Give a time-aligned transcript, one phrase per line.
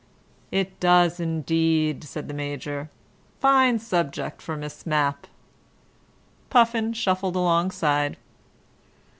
[0.51, 2.89] "It does indeed," said the Major.
[3.39, 5.27] "Fine subject for Miss Mapp."
[6.49, 8.17] Puffin shuffled alongside.